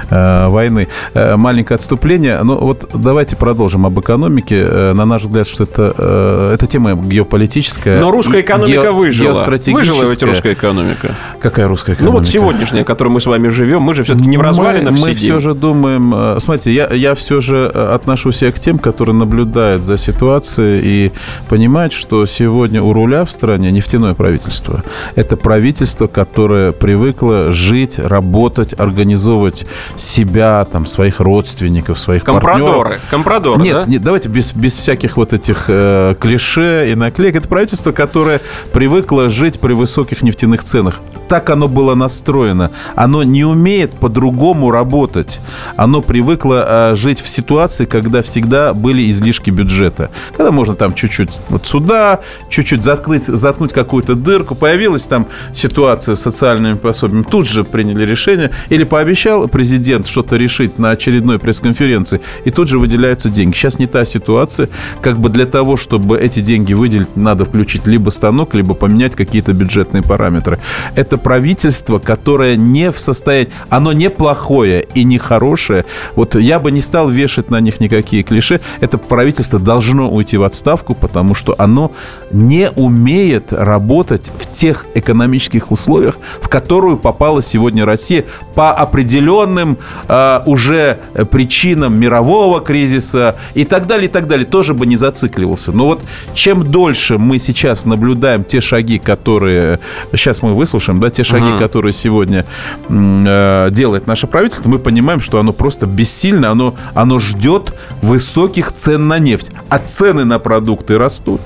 [0.10, 0.88] э, войны.
[1.14, 2.40] Э, маленькое отступление.
[2.44, 4.66] Ну, вот давайте продолжим об экономике.
[4.68, 8.00] Э, на наш взгляд, что это, э, это тема геополитическая.
[8.00, 9.34] Но русская экономика ге- выжила.
[9.68, 11.16] Выжила ведь русская экономика.
[11.40, 12.14] Какая русская экономика?
[12.14, 13.82] Ну, вот сегодняшняя, в которой мы с вами живем.
[13.82, 15.18] Мы же все-таки не в развалинах мы, мы сидим.
[15.18, 16.14] все же думаем...
[16.14, 21.12] Э, смотрите, я, я все же отношусь к тем, которые наблюдают за ситуацией и
[21.49, 24.84] понимать, что сегодня у руля в стране нефтяное правительство.
[25.15, 32.73] Это правительство, которое привыкло жить, работать, организовывать себя, там, своих родственников, своих Компрадоры.
[32.73, 33.01] партнеров.
[33.10, 33.91] Компрадоры, Нет, да?
[33.91, 37.36] нет, давайте без, без всяких вот этих э, клише и наклеек.
[37.38, 38.41] Это правительство, которое
[38.73, 40.99] привыкло жить при высоких нефтяных ценах.
[41.27, 42.71] Так оно было настроено.
[42.95, 45.39] Оно не умеет по-другому работать.
[45.77, 50.10] Оно привыкло э, жить в ситуации, когда всегда были излишки бюджета.
[50.36, 54.56] Когда можно там чуть-чуть вот сюда, чуть-чуть заткнуть, заткнуть какую-то дырку.
[54.56, 57.22] Появилась там ситуация с социальными пособиями.
[57.22, 58.50] Тут же приняли решение.
[58.70, 63.56] Или пообещал президент что-то решить на очередной пресс-конференции, и тут же выделяются деньги.
[63.56, 64.70] Сейчас не та ситуация.
[65.04, 69.54] Как бы для того, чтобы эти деньги выделить, надо включить либо станок, либо поменять какие-то
[69.54, 70.60] бюджетные параметры.
[70.96, 73.52] Это правительство, которое не в состоянии...
[73.70, 75.86] Оно не плохое и не хорошее.
[76.15, 78.62] Вот я бы не стал вешать на них никакие клише.
[78.80, 81.92] Это правительство должно уйти в отставку отставку, потому что оно
[82.32, 90.40] не умеет работать в тех экономических условиях, в которую попала сегодня Россия по определенным э,
[90.46, 94.46] уже причинам мирового кризиса и так далее, и так далее.
[94.46, 95.72] Тоже бы не зацикливался.
[95.72, 96.04] Но вот
[96.34, 99.80] чем дольше мы сейчас наблюдаем те шаги, которые...
[100.14, 101.60] Сейчас мы выслушаем, да, те шаги, uh-huh.
[101.60, 102.46] которые сегодня
[102.90, 109.08] э, делает наше правительство, мы понимаем, что оно просто бессильно, оно, оно ждет высоких цен
[109.08, 109.52] на нефть.
[109.70, 111.40] А цены на продукты растут.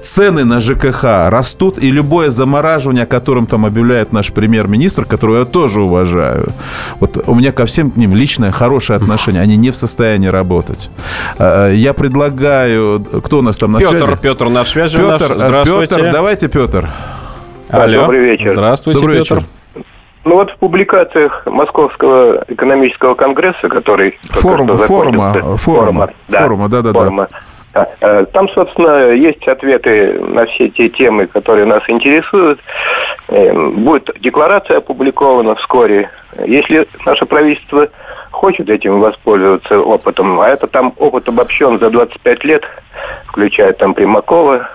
[0.00, 5.44] Цены на ЖКХ растут, и любое замораживание, о котором там объявляет наш премьер-министр, которого я
[5.44, 6.50] тоже уважаю,
[7.00, 10.88] вот у меня ко всем к ним личное хорошее отношение, они не в состоянии работать.
[11.36, 14.18] А, я предлагаю, кто у нас там на Петр, связи?
[14.22, 15.96] Петр на связи Петр, Здравствуйте.
[15.96, 16.90] Петр, давайте, Петр.
[17.70, 18.02] Алло.
[18.02, 18.52] Добрый вечер.
[18.52, 19.34] Здравствуйте, Добрый Петр.
[19.34, 19.48] вечер.
[20.24, 24.20] Ну вот в публикациях Московского экономического конгресса, который...
[24.30, 27.28] Форум, форума, форума, форума, да, форума, да, да, форума.
[27.28, 27.38] да.
[27.74, 32.60] Э, там, собственно, есть ответы на все те темы, которые нас интересуют.
[33.28, 36.10] Э, будет декларация опубликована вскоре.
[36.46, 37.88] Если наше правительство
[38.30, 42.64] хочет этим воспользоваться опытом, а это там опыт обобщен за 25 лет,
[43.26, 44.68] включая там Примакова,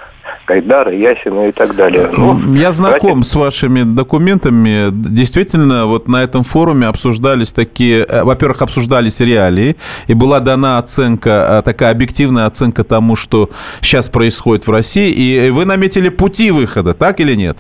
[0.48, 2.10] Гайдара, Ясина и так далее.
[2.16, 3.30] Ну, Я знаком давайте...
[3.30, 4.90] с вашими документами.
[4.92, 8.06] Действительно, вот на этом форуме обсуждались такие...
[8.08, 9.76] Э, во-первых, обсуждались реалии,
[10.08, 13.50] и была дана оценка, э, такая объективная оценка тому, что
[13.82, 17.58] сейчас происходит в России, и вы наметили пути выхода, так или нет?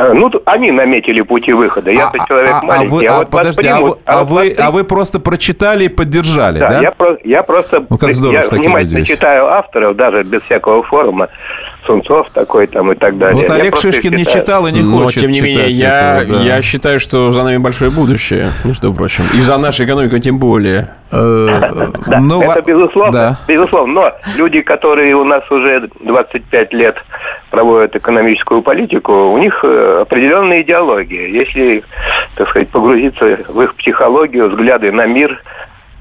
[0.00, 1.90] Э, ну, они наметили пути выхода.
[1.90, 2.86] Я-то а, человек а, маленький.
[2.86, 6.58] А, вы, а, вот подожди, а, вы, а, вы, а вы просто прочитали и поддержали,
[6.58, 6.68] да?
[6.70, 6.80] да?
[6.80, 11.28] Я, про, я просто ну, как здорово, я внимательно читаю авторов, даже без всякого форума.
[11.86, 13.42] Сунцов такой там и так далее.
[13.42, 16.44] Вот Олег Шишкин не читал и не Но, хочет тем не менее, я, этого, да.
[16.44, 19.24] я считаю, что за нами большое будущее, между прочим.
[19.34, 20.90] И за нашей экономикой тем более.
[21.12, 21.60] Э,
[22.20, 23.92] ну, это безусловно, безусловно.
[23.92, 26.96] Но люди, которые у нас уже 25 лет
[27.50, 31.26] проводят экономическую политику, у них э, определенная идеология.
[31.28, 31.82] Если,
[32.36, 35.42] так сказать, погрузиться в их психологию, взгляды на мир,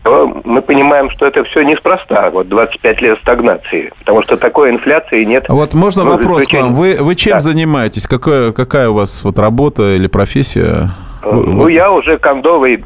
[0.03, 2.29] то мы понимаем, что это все неспроста.
[2.29, 3.91] Вот 25 лет стагнации.
[3.99, 5.45] Потому что такой инфляции нет.
[5.47, 6.73] А вот можно ну, вопрос к вам?
[6.73, 7.39] Вы, вы чем да.
[7.41, 8.07] занимаетесь?
[8.07, 10.91] Какая, какая у вас вот работа или профессия?
[11.23, 12.83] Ну, я уже кондовый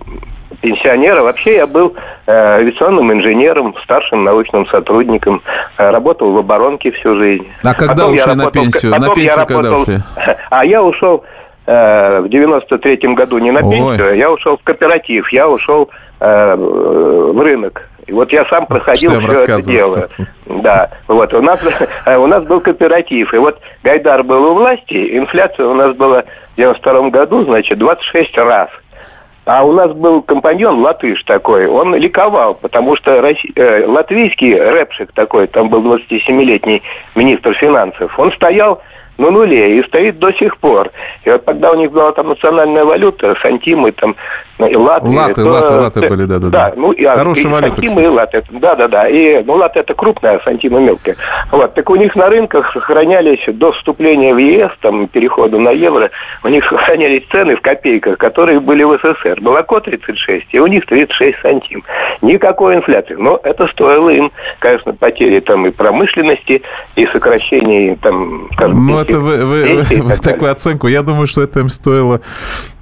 [0.61, 1.21] пенсионера.
[1.21, 1.93] Вообще я был
[2.25, 5.41] э, авиационным инженером, старшим научным сотрудником,
[5.77, 7.47] э, работал в оборонке всю жизнь.
[7.63, 8.91] А когда потом ушли работал, на пенсию?
[8.91, 9.99] На пенсию работал, когда ушли?
[10.49, 11.23] А я ушел
[11.65, 16.55] э, в 93-м году не на пенсию, а я ушел в кооператив, я ушел э,
[16.55, 17.89] в рынок.
[18.05, 20.09] И вот я сам проходил все это дело.
[20.45, 21.63] Да, вот у нас
[22.05, 26.57] у нас был кооператив, и вот Гайдар был у власти, инфляция у нас была в
[26.57, 28.69] 92 году, значит, 26 раз.
[29.45, 33.51] А у нас был компаньон латыш такой, он ликовал, потому что Росси...
[33.55, 36.81] э, латвийский рэпшик такой, там был 27-летний
[37.15, 38.81] министр финансов, он стоял
[39.17, 40.91] на нуле и стоит до сих пор.
[41.23, 44.15] И вот когда у них была там национальная валюта, сантимы, там,
[44.67, 45.07] и латы.
[45.07, 46.49] Латы, то, латы, латы были, да, да.
[46.49, 48.07] Да, ну, и, Хорошая и валюта, сантимы кстати.
[48.07, 48.43] и латы.
[48.51, 49.07] Да, да, да.
[49.07, 51.15] И, ну, латы это крупная, сантимы мелкие.
[51.51, 56.09] Вот, так у них на рынках сохранялись до вступления в ЕС, там, перехода на евро,
[56.43, 59.39] у них сохранялись цены в копейках, которые были в СССР.
[59.41, 61.83] Молоко 36, и у них 36 сантим.
[62.21, 63.15] Никакой инфляции.
[63.15, 66.61] Но это стоило им, конечно, потери там и промышленности,
[66.95, 70.87] и сокращения там, скажем, ну, это вы, вы, вы, вы такую оценку.
[70.87, 72.21] Я думаю, что это им стоило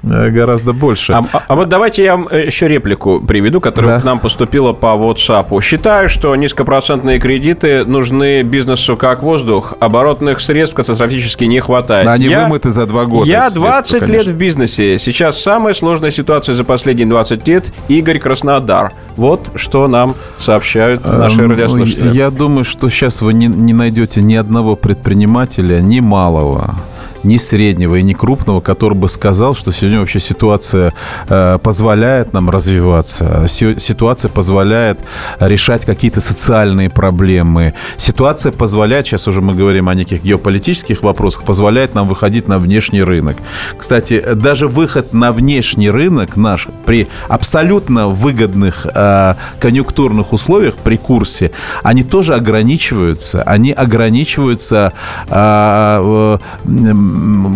[0.03, 1.13] гораздо больше.
[1.13, 4.01] А, а, а вот давайте я вам э, еще реплику приведу, которая да.
[4.01, 5.61] к нам поступила по WhatsApp.
[5.61, 9.73] Считаю, что низкопроцентные кредиты нужны бизнесу как воздух.
[9.79, 12.07] Оборотных средств катастрофически не хватает.
[12.07, 13.29] Они я, вымыты за два года.
[13.29, 14.97] Я 20 лет в бизнесе.
[14.97, 17.71] Сейчас самая сложная ситуация за последние 20 лет.
[17.87, 18.91] Игорь Краснодар.
[19.17, 22.09] Вот что нам сообщают наши эм, радиослушатели.
[22.15, 26.75] Я думаю, что сейчас вы не, не найдете ни одного предпринимателя, ни малого,
[27.23, 30.93] ни среднего и ни крупного, который бы сказал, что сегодня вообще ситуация
[31.27, 34.99] э, позволяет нам развиваться, ситуация позволяет
[35.39, 41.95] решать какие-то социальные проблемы, ситуация позволяет, сейчас уже мы говорим о неких геополитических вопросах, позволяет
[41.95, 43.37] нам выходить на внешний рынок.
[43.77, 51.51] Кстати, даже выход на внешний рынок наш при абсолютно выгодных э, конъюнктурных условиях, при курсе,
[51.83, 54.93] они тоже ограничиваются, они ограничиваются
[55.27, 56.37] э,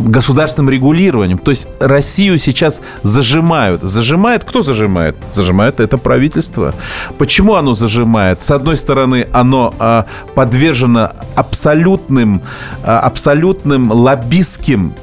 [0.07, 1.37] государственным регулированием.
[1.37, 3.81] То есть Россию сейчас зажимают.
[3.81, 5.15] Зажимает кто зажимает?
[5.31, 6.73] Зажимает это правительство.
[7.17, 8.43] Почему оно зажимает?
[8.43, 12.41] С одной стороны, оно а, подвержено абсолютным,
[12.83, 14.95] а, абсолютным лоббистским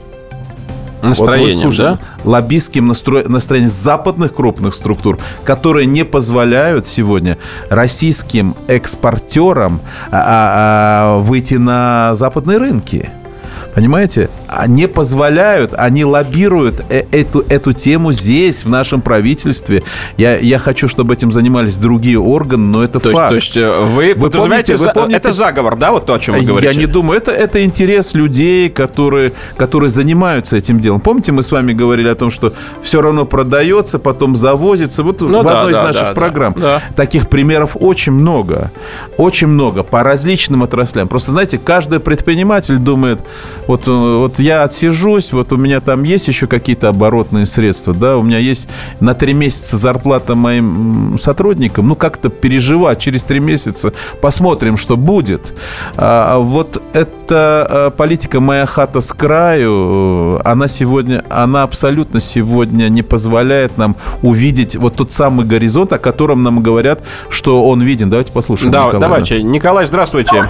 [1.02, 1.98] настроением, вот да?
[2.24, 3.28] Лоббистским настро...
[3.28, 7.38] настроением западных крупных структур, которые не позволяют сегодня
[7.68, 13.10] российским экспортерам а, а, а, выйти на западные рынки.
[13.74, 14.28] Понимаете?
[14.66, 19.82] не позволяют, они лоббируют э, эту, эту тему здесь, в нашем правительстве.
[20.16, 23.32] Я, я хочу, чтобы этим занимались другие органы, но это то факт.
[23.32, 26.18] Есть, то есть э, вы, вы помните, вы помните, это заговор, да, вот то, о
[26.18, 26.72] чем вы говорите?
[26.72, 31.00] Я не думаю, это, это интерес людей, которые, которые занимаются этим делом.
[31.00, 35.02] Помните, мы с вами говорили о том, что все равно продается, потом завозится.
[35.02, 36.54] Вот ну, в да, одной да, из наших да, программ.
[36.56, 36.82] Да.
[36.94, 38.70] Таких примеров очень много.
[39.16, 41.08] Очень много по различным отраслям.
[41.08, 43.20] Просто, знаете, каждый предприниматель думает,
[43.66, 48.16] вот, э, вот я отсижусь, вот у меня там есть еще какие-то оборотные средства, да,
[48.16, 48.68] у меня есть
[49.00, 55.54] на три месяца зарплата моим сотрудникам, ну, как-то переживать через три месяца, посмотрим, что будет.
[55.96, 63.02] А, вот эта а, политика «Моя хата с краю», она сегодня, она абсолютно сегодня не
[63.02, 68.10] позволяет нам увидеть вот тот самый горизонт, о котором нам говорят, что он виден.
[68.10, 68.72] Давайте послушаем.
[68.72, 69.00] Да, Николая.
[69.00, 69.42] давайте.
[69.42, 70.48] Николай, здравствуйте.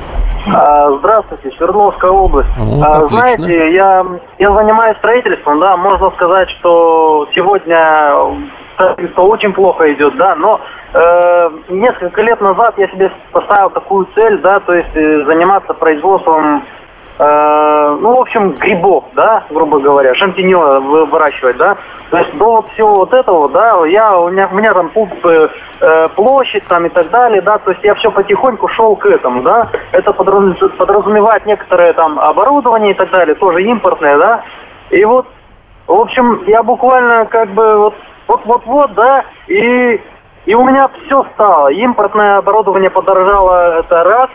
[0.51, 2.57] А, здравствуйте, Свердловская область.
[2.59, 4.05] Вот, а, знаете, я,
[4.39, 10.61] я занимаюсь строительством, да, можно сказать, что сегодня строительство очень плохо идет, да, но
[10.95, 16.65] э, несколько лет назад я себе поставил такую цель, да, то есть э, заниматься производством
[17.19, 21.77] ну, в общем, грибов, да, грубо говоря, шампиньоны выращивать, да.
[22.11, 26.65] То есть до всего вот этого, да, я, у меня, у меня там э, площадь
[26.69, 29.71] там и так далее, да, то есть я все потихоньку шел к этому, да.
[29.93, 34.43] Это подразумевает некоторое там оборудование и так далее, тоже импортное, да.
[34.91, 35.27] И вот,
[35.87, 37.95] в общем, я буквально как бы вот,
[38.29, 40.01] вот-вот-вот, да, и,
[40.47, 41.69] и у меня все стало.
[41.69, 44.31] Импортное оборудование подорожало, это раз,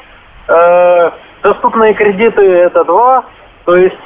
[0.47, 1.11] э,
[1.43, 3.25] доступные кредиты это два,
[3.65, 3.97] то есть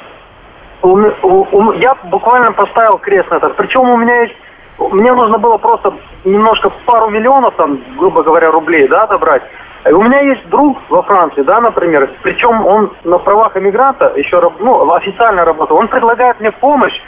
[0.82, 3.50] у, у, у, я буквально поставил крест на это.
[3.50, 4.34] Причем у меня есть,
[4.78, 9.42] мне нужно было просто немножко пару миллионов, там, грубо говоря, рублей, да, добрать.
[9.84, 14.92] У меня есть друг во Франции, да, например, причем он на правах иммигранта еще, ну,
[14.92, 16.98] официально работал, он предлагает мне помощь.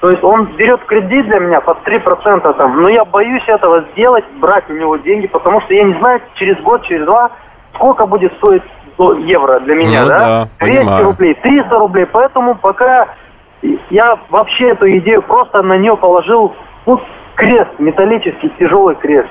[0.00, 4.24] То есть он берет кредит для меня под 3% там, но я боюсь этого сделать,
[4.36, 7.30] брать у него деньги, потому что я не знаю через год, через два,
[7.74, 8.62] сколько будет стоить
[8.98, 10.18] евро для меня, ну, да?
[10.18, 11.04] да 200 понимаю.
[11.04, 13.08] рублей, 300 рублей, поэтому пока
[13.90, 16.54] я вообще эту идею просто на нее положил,
[16.86, 17.00] ну,
[17.34, 19.30] крест, металлический тяжелый крест.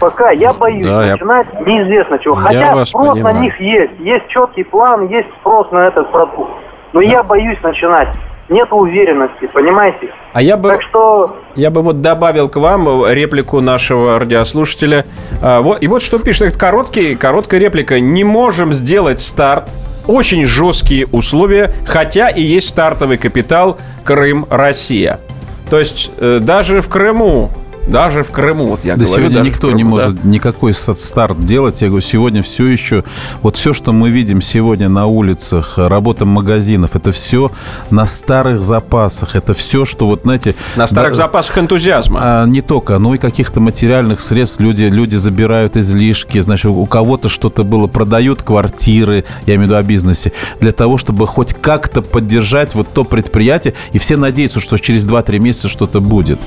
[0.00, 1.60] Пока я боюсь да, начинать я...
[1.60, 2.34] неизвестно чего.
[2.34, 3.34] Хотя спрос понимаю.
[3.36, 3.92] на них есть.
[4.00, 6.52] Есть четкий план, есть спрос на этот продукт.
[6.92, 7.06] Но да.
[7.06, 8.08] я боюсь начинать
[8.50, 10.12] нет уверенности, понимаете?
[10.32, 11.36] А я бы, так что...
[11.54, 15.06] я бы вот добавил к вам реплику нашего радиослушателя.
[15.40, 18.00] А, вот, и вот что пишет, короткий, короткая реплика.
[18.00, 19.70] Не можем сделать старт.
[20.06, 25.20] Очень жесткие условия, хотя и есть стартовый капитал Крым, Россия.
[25.68, 27.50] То есть э, даже в Крыму
[27.86, 29.16] даже в Крыму, вот я да говорю.
[29.16, 30.28] сегодня никто Крыму, не может да?
[30.28, 31.82] никакой старт делать.
[31.82, 33.04] Я говорю, сегодня все еще...
[33.42, 37.50] Вот все, что мы видим сегодня на улицах, работа магазинов, это все
[37.90, 39.34] на старых запасах.
[39.34, 40.54] Это все, что вот, знаете...
[40.76, 42.20] На старых да, запасах энтузиазма.
[42.22, 44.60] А, не только, но и каких-то материальных средств.
[44.60, 46.38] Люди, люди забирают излишки.
[46.40, 50.98] Значит, у кого-то что-то было, продают квартиры, я имею в виду о бизнесе, для того,
[50.98, 53.74] чтобы хоть как-то поддержать вот то предприятие.
[53.92, 56.38] И все надеются, что через 2-3 месяца что-то будет.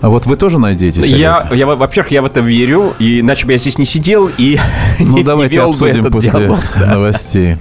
[0.00, 1.04] А вот вы тоже надеетесь?
[1.04, 4.58] Я, я, во-первых, я в это верю, и иначе бы я здесь не сидел и
[4.98, 7.56] Ну, не, давайте не вел обсудим бы после диалог, новостей.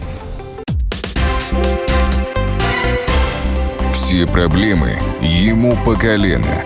[3.94, 6.64] Все проблемы ему по колено.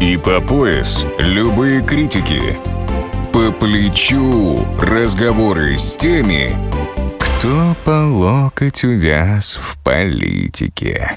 [0.00, 2.42] И по пояс любые критики.
[3.32, 6.50] По плечу разговоры с теми,
[7.18, 11.16] кто по локоть увяз в политике.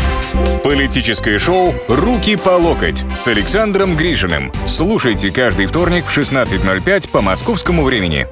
[0.63, 4.51] Политическое шоу «Руки по локоть» с Александром Гришиным.
[4.65, 8.27] Слушайте каждый вторник в 16.05 по московскому времени.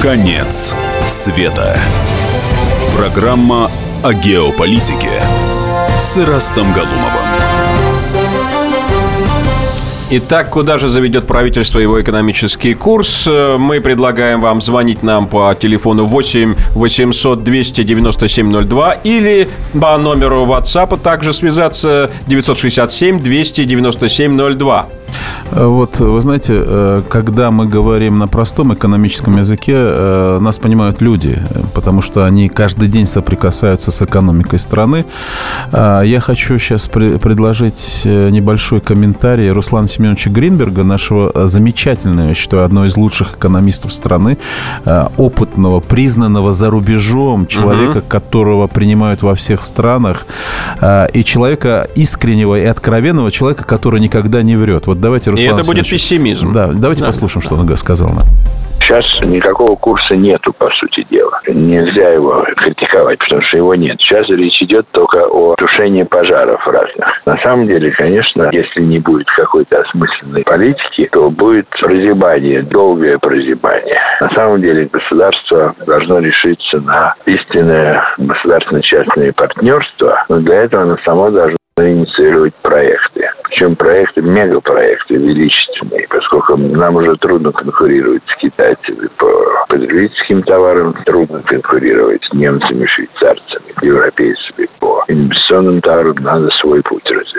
[0.00, 0.74] Конец
[1.08, 1.78] света.
[2.96, 3.70] Программа
[4.02, 5.22] о геополитике
[5.98, 7.31] с Ирастом Галумовым.
[10.14, 13.24] Итак, куда же заведет правительство его экономический курс?
[13.26, 20.44] Э, мы предлагаем вам звонить нам по телефону 8 800 297 02 или по номеру
[20.44, 24.86] WhatsApp также связаться 967 297 02.
[25.52, 31.00] Э, вот, вы знаете, э, когда мы говорим на простом экономическом языке, э, нас понимают
[31.00, 31.42] люди,
[31.74, 35.04] потому что они каждый день соприкасаются с экономикой страны.
[35.72, 42.96] Я хочу сейчас предложить небольшой комментарий Руслана Семеновича Гринберга, нашего замечательного, я считаю, одного из
[42.96, 44.38] лучших экономистов страны,
[45.16, 48.06] опытного, признанного за рубежом, человека, угу.
[48.08, 50.26] которого принимают во всех странах,
[51.12, 54.86] и человека искреннего и откровенного, человека, который никогда не врет.
[54.86, 56.52] Вот давайте, Руслан И это будет пессимизм.
[56.52, 57.08] Да, давайте да.
[57.08, 58.24] послушаем, что он сказал нам.
[58.80, 61.40] Сейчас никакого курса нету, по сути дела.
[61.46, 64.00] Нельзя его критиковать, потому что его нет.
[64.00, 67.06] Сейчас речь идет только о тушении пожаров разных.
[67.24, 74.00] На самом деле, конечно, если не будет какой-то осмысленной политики, то будет прозябание, долгое прозябание.
[74.20, 81.30] На самом деле государство должно решиться на истинное государственно-частное партнерство, но для этого оно само
[81.30, 83.30] должно инициировать проекты.
[83.44, 91.42] Причем проекты, мегапроекты величественные, поскольку нам уже трудно конкурировать с китайцами по потребительским товарам, трудно
[91.42, 97.31] конкурировать с немцами, швейцарцами, европейцами по инвестиционным товарам, надо свой путь развивать.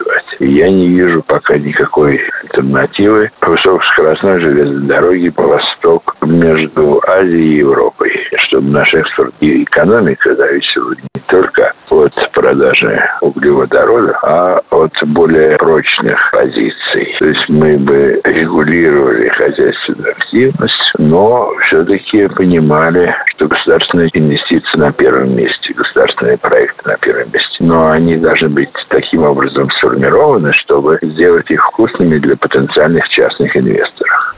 [0.45, 8.11] Я не вижу пока никакой альтернативы высокоскоростной железной дороги по восток между Азией и Европой,
[8.47, 16.19] чтобы наш экспорт и экономика зависела не только от продажи углеводородов, а от более прочных
[16.31, 17.15] позиций.
[17.19, 25.35] То есть мы бы регулировали хозяйственную активность, но все-таки понимали, что государственные инвестиции на первом
[25.35, 27.52] месте, государственные проекты на первом месте.
[27.63, 34.35] Но они должны быть таким образом сформированы, чтобы сделать их вкусными для потенциальных частных инвесторов.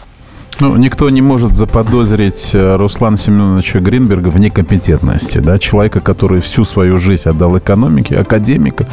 [0.59, 5.39] Ну, никто не может заподозрить э, Руслана Семеновича Гринберга в некомпетентности.
[5.39, 5.59] Да?
[5.59, 8.85] Человека, который всю свою жизнь отдал экономике, академика.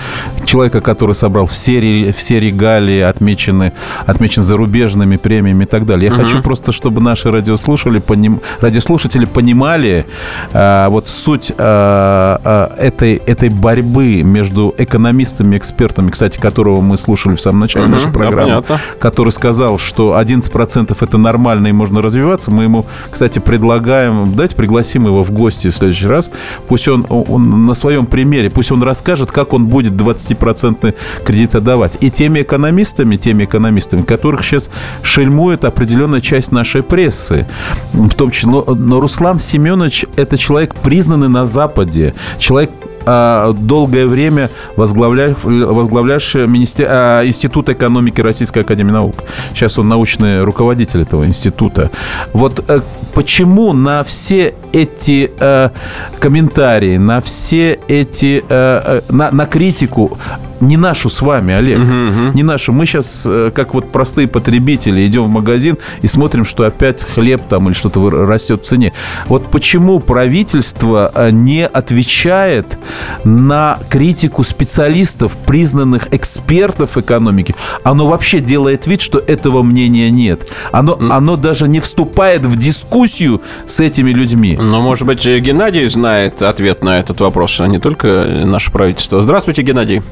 [0.44, 3.72] Человека, который собрал все, все регалии, отмечены,
[4.07, 6.11] отмечен зарубежными премиями и так далее.
[6.11, 6.25] Я угу.
[6.25, 10.05] хочу просто, чтобы наши радиослушатели, поним, радиослушатели понимали
[10.53, 17.37] э, вот суть э, э, этой, этой борьбы между экономистами, экспертами, кстати, которого мы слушали
[17.37, 21.72] в самом начале угу, нашей программы, да, который сказал, что 11% это нормально нормально и
[21.72, 22.50] можно развиваться.
[22.50, 26.30] Мы ему, кстати, предлагаем, давайте пригласим его в гости в следующий раз.
[26.68, 30.94] Пусть он, он на своем примере, пусть он расскажет, как он будет 20%
[31.24, 31.98] кредит отдавать.
[32.00, 34.70] И теми экономистами, теми экономистами, которых сейчас
[35.03, 37.46] шельмует определенная часть нашей прессы,
[37.92, 42.70] в том числе, но, но Руслан Семенович– это человек, признанный на Западе, человек,
[43.05, 46.86] долгое время возглавлявший министер...
[46.88, 49.16] А, Институт экономики Российской Академии Наук.
[49.55, 51.90] Сейчас он научный руководитель этого института.
[52.32, 52.80] Вот э,
[53.14, 55.70] почему на все эти э,
[56.18, 60.18] комментарии, на все эти, э, на, на критику
[60.63, 62.37] не нашу с вами, Олег, угу, угу.
[62.37, 62.73] не нашу.
[62.73, 67.43] Мы сейчас, э, как вот простые потребители, идем в магазин и смотрим, что опять хлеб
[67.49, 68.93] там или что-то растет в цене.
[69.27, 72.79] Вот почему правительство э, не отвечает
[73.25, 77.55] на критику специалистов, признанных экспертов экономики?
[77.83, 80.49] Оно вообще делает вид, что этого мнения нет.
[80.71, 84.57] Оно, оно даже не вступает в дискуссию с этими людьми.
[84.61, 89.21] Но, может быть, Геннадий знает ответ на этот вопрос, а не только наше правительство.
[89.21, 90.03] Здравствуйте, Геннадий.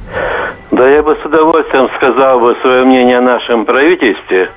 [0.71, 4.51] Да я бы с удовольствием сказал бы свое мнение о нашем правительстве,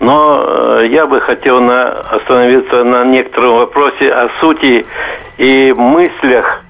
[0.00, 4.84] но э, я бы хотел на, остановиться на некотором вопросе о сути
[5.38, 6.64] и мыслях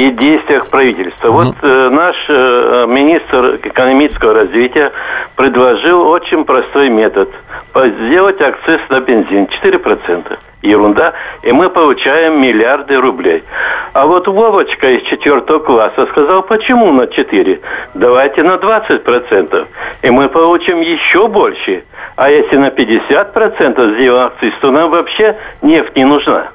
[0.00, 1.28] и действиях правительства.
[1.28, 1.44] Mm-hmm.
[1.44, 4.92] Вот э, наш э, министр экономического развития
[5.36, 7.28] предложил очень простой метод.
[7.74, 13.44] Сделать акциз на бензин 4% ерунда, и мы получаем миллиарды рублей.
[13.92, 17.60] А вот Вовочка из четвертого класса сказал, почему на 4?
[17.94, 19.66] Давайте на 20%,
[20.02, 21.84] и мы получим еще больше.
[22.16, 26.52] А если на 50% сделаем акциз, то нам вообще нефть не нужна.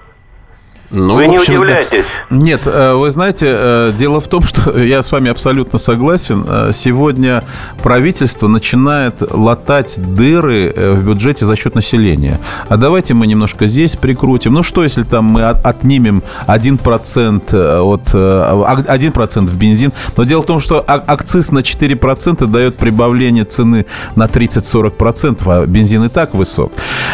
[0.92, 2.06] Ну, вы не удивляйтесь.
[2.30, 6.46] Нет, э, вы знаете, э, дело в том, что я с вами абсолютно согласен.
[6.48, 7.44] Э, сегодня
[7.82, 12.40] правительство начинает латать дыры в бюджете за счет населения.
[12.70, 14.54] А давайте мы немножко здесь прикрутим.
[14.54, 19.92] Ну что, если там мы отнимем 1% от 1% в бензин?
[20.18, 26.04] Но дело в том, что акциз на 4% дает прибавление цены на 30-40%, а бензин
[26.04, 26.74] и так высок.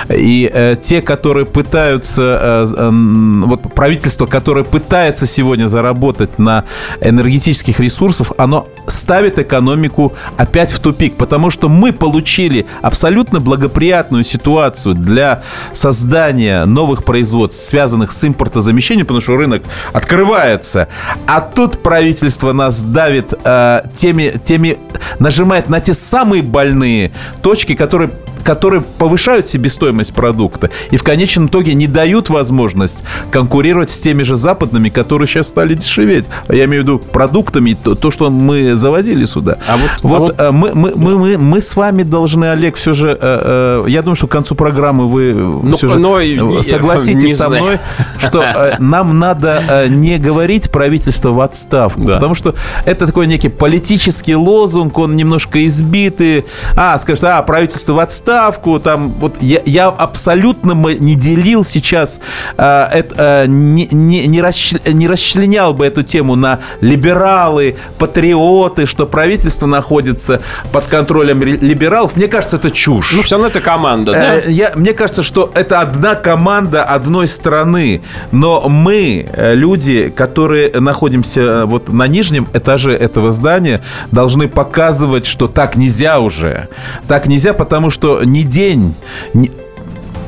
[0.09, 6.65] И те, которые пытаются вот правительство, которое пытается сегодня заработать на
[7.01, 14.95] энергетических ресурсах, оно ставит экономику опять в тупик, потому что мы получили абсолютно благоприятную ситуацию
[14.95, 15.43] для
[15.73, 20.87] создания новых производств, связанных с импортозамещением, потому что рынок открывается,
[21.27, 24.77] а тут правительство нас давит э, теми, теми,
[25.19, 28.11] нажимает на те самые больные точки, которые
[28.43, 34.35] которые повышают себестоимость продукта и в конечном итоге не дают возможность конкурировать с теми же
[34.35, 36.25] западными, которые сейчас стали дешеветь.
[36.49, 39.57] Я имею в виду продуктами, то, то что мы завозили сюда.
[39.67, 40.39] А вот, вот, а вот...
[40.39, 44.01] Э, мы, мы, мы, мы, мы с вами должны, Олег, все же, э, э, я
[44.01, 46.19] думаю, что к концу программы вы ну, все же но,
[46.61, 47.79] согласитесь со мной,
[48.17, 48.43] что
[48.79, 52.15] нам надо не говорить правительство в отставку, да.
[52.15, 56.45] потому что это такой некий политический лозунг, он немножко избитый.
[56.75, 62.21] А, скажет, а, правительство в отставку, отставку, там, вот я, я абсолютно не делил сейчас,
[62.57, 69.05] э, э, не, не, не, расч, не расчленял бы эту тему на либералы, патриоты, что
[69.05, 72.15] правительство находится под контролем либералов.
[72.15, 73.11] Мне кажется, это чушь.
[73.13, 74.35] Ну, все равно это команда, да?
[74.37, 78.01] Э, я, мне кажется, что это одна команда одной страны,
[78.31, 85.25] но мы, э, люди, которые находимся э, вот на нижнем этаже этого здания, должны показывать,
[85.25, 86.69] что так нельзя уже.
[87.07, 88.95] Так нельзя, потому что не день,
[89.33, 89.51] не,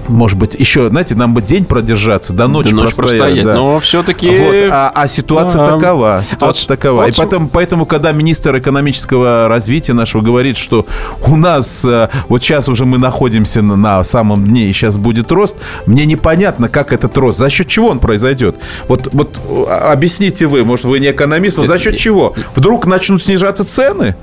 [0.08, 3.22] может быть, еще, знаете, нам бы день продержаться, до ночи, до ночи простоять.
[3.22, 3.54] простоять да.
[3.56, 4.30] Но все-таки...
[4.30, 6.24] Вот, а, а ситуация а, такова.
[6.26, 7.02] Ситуация вот, такова.
[7.02, 10.86] Вот, И поэтому, поэтому, когда министр экономического развития нашего говорит, что
[11.26, 15.32] у нас э, вот сейчас уже мы находимся на, на самом дне, и сейчас будет
[15.32, 18.58] рост, мне непонятно, как этот рост, за счет чего он произойдет.
[18.88, 22.36] Вот, вот а, объясните вы, может, вы не экономист, но за счет чего?
[22.56, 24.16] Вдруг начнут снижаться цены?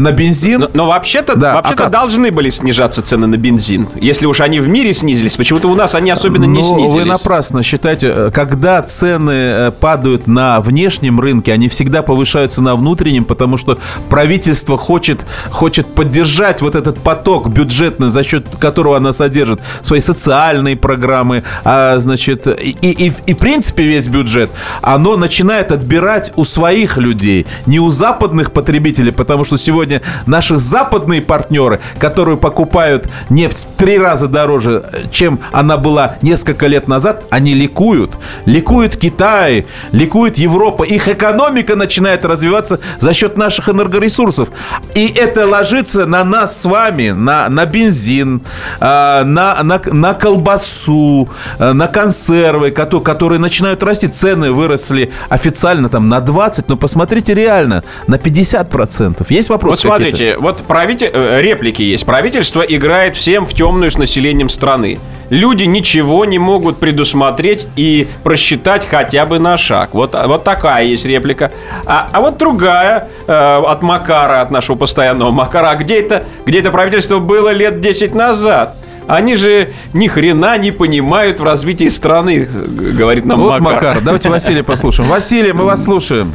[0.00, 0.60] На бензин.
[0.60, 3.88] Но, но вообще-то, да, вообще-то а должны были снижаться цены на бензин.
[4.00, 6.94] Если уж они в мире снизились, почему-то у нас они особенно не ну, снизились.
[6.94, 12.76] Вы напрасно считаете, э, когда цены э, падают на внешнем рынке, они всегда повышаются на
[12.76, 13.78] внутреннем, потому что
[14.08, 20.76] правительство хочет, хочет поддержать вот этот поток бюджетный, за счет которого она содержит свои социальные
[20.76, 26.96] программы, а, значит, и, и, и в принципе весь бюджет, оно начинает отбирать у своих
[26.96, 29.81] людей, не у западных потребителей, потому что сегодня
[30.26, 36.88] наши западные партнеры, которые покупают нефть в три раза дороже, чем она была несколько лет
[36.88, 38.12] назад, они ликуют.
[38.46, 40.84] Ликует Китай, ликует Европа.
[40.84, 44.48] Их экономика начинает развиваться за счет наших энергоресурсов.
[44.94, 48.42] И это ложится на нас с вами, на, на бензин,
[48.80, 51.28] а, на, на, на колбасу,
[51.58, 54.08] а, на консервы, которые, начинают расти.
[54.08, 59.26] Цены выросли официально там на 20, но посмотрите реально, на 50%.
[59.28, 62.06] Есть вопросы Вот смотрите, вот правитель, э, реплики есть.
[62.06, 64.98] Правительство играет всем в темную с населением страны
[65.32, 69.94] люди ничего не могут предусмотреть и просчитать хотя бы на шаг.
[69.94, 71.52] Вот, вот такая есть реплика.
[71.86, 75.70] А, а вот другая э, от Макара, от нашего постоянного Макара.
[75.70, 78.76] А где это, где это правительство было лет 10 назад?
[79.08, 83.74] Они же ни хрена не понимают в развитии страны, говорит нам вот Макар.
[83.74, 84.00] Макар.
[84.02, 85.08] Давайте Василия послушаем.
[85.08, 86.30] Василий, мы вас слушаем.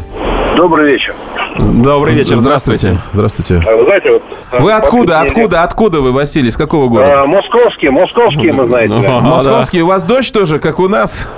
[0.56, 1.14] Добрый вечер.
[1.60, 3.00] Добрый вечер, здравствуйте.
[3.12, 3.62] Здравствуйте.
[3.68, 4.24] А, вы знаете, вот...
[4.60, 7.22] Вы откуда, откуда, откуда вы, Василий, с какого города?
[7.22, 8.94] А, московский, московский, мы знаете.
[9.02, 9.20] Да.
[9.22, 11.30] Московский, у вас дождь тоже, как у нас?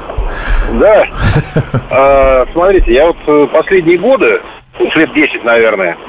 [0.73, 1.05] Да.
[1.89, 4.41] а, смотрите, я вот э, последние годы,
[4.79, 6.08] лет 10, наверное, а,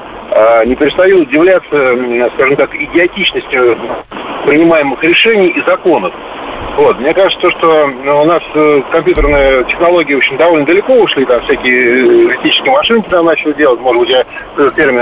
[0.65, 1.97] не перестаю удивляться,
[2.35, 3.77] скажем так, идиотичностью
[4.45, 6.13] принимаемых решений и законов.
[6.77, 6.99] Вот.
[6.99, 12.27] Мне кажется, что ну, у нас э, компьютерные технологии, общем, довольно далеко ушли, там всякие
[12.27, 14.23] электрические машинки там начали делать, может быть, я
[14.71, 15.01] термин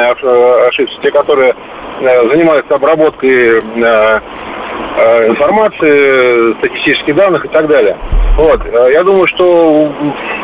[0.68, 1.54] ошибся, те, которые
[2.02, 4.20] э, занимаются обработкой э,
[5.28, 7.96] информации, статистических данных и так далее.
[8.36, 8.62] Вот.
[8.66, 9.92] Я думаю, что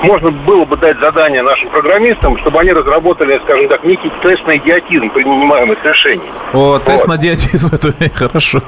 [0.03, 4.57] можно было бы дать задание нашим программистам, чтобы они разработали, скажем так, некий тест на
[4.81, 6.29] принимаемых решений.
[6.53, 6.85] О, вот.
[6.85, 8.61] тест на идиотизм, это хорошо.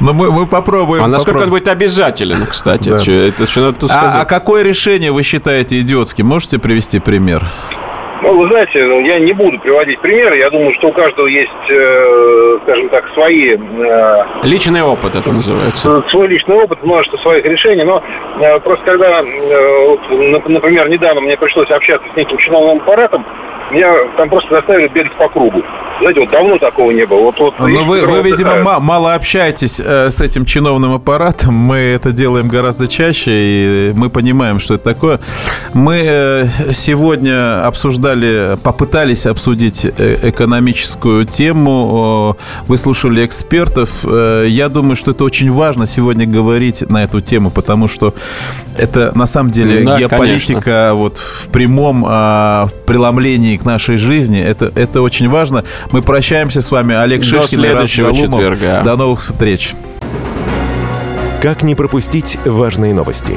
[0.00, 1.04] Но мы, мы попробуем.
[1.04, 1.52] А насколько попробуем.
[1.52, 2.90] он будет обязателен, кстати?
[2.90, 2.96] Да.
[2.96, 4.22] Это, это что надо тут а, сказать.
[4.22, 6.26] А какое решение вы считаете идиотским?
[6.26, 7.50] Можете привести пример?
[8.24, 10.38] Ну, вы знаете, ну, я не буду приводить примеры.
[10.38, 13.54] Я думаю, что у каждого есть, э, скажем так, свои...
[13.54, 16.02] Э, личный опыт это называется.
[16.08, 17.84] Свой личный опыт, множество своих решений.
[17.84, 18.02] Но
[18.40, 23.26] э, просто когда, э, вот, например, недавно мне пришлось общаться с неким чиновным аппаратом,
[23.70, 25.62] меня там просто заставили бегать по кругу.
[26.00, 27.20] Знаете, вот давно такого не было.
[27.20, 31.54] Вот, вот, Но ну, вы, вы, видимо, м- мало общаетесь э, с этим чиновным аппаратом.
[31.54, 35.20] Мы это делаем гораздо чаще, и мы понимаем, что это такое.
[35.72, 38.13] Мы э, сегодня обсуждали,
[38.62, 42.36] попытались обсудить э, экономическую тему,
[42.66, 43.90] выслушали экспертов.
[44.04, 48.14] Э, я думаю, что это очень важно сегодня говорить на эту тему, потому что
[48.76, 50.94] это на самом деле да, геополитика конечно.
[50.94, 54.40] вот в прямом э, преломлении к нашей жизни.
[54.40, 55.64] Это, это очень важно.
[55.92, 56.94] Мы прощаемся с вами.
[56.94, 58.82] Олег До Шишкин следующего и четверга.
[58.84, 59.74] До новых встреч.
[61.42, 63.36] Как не пропустить важные новости?